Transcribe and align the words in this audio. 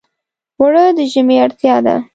اوړه 0.59 0.83
د 0.97 0.99
ژمي 1.11 1.37
اړتیا 1.45 1.75
ده 1.85 1.95